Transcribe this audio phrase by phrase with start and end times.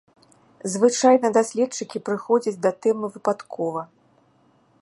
[0.75, 3.81] Звычайна даследчыкі прыходзяць да тэмы выпадкова.